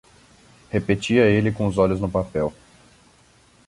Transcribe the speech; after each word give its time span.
Repetia 0.71 1.29
ele 1.29 1.51
com 1.51 1.67
os 1.67 1.77
olhos 1.77 1.99
no 2.01 2.09
papel. 2.09 2.51